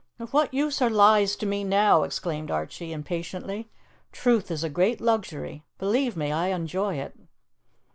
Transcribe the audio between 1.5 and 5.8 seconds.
now?" exclaimed Archie impatiently. "Truth is a great luxury;